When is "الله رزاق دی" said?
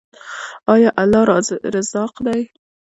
1.01-2.41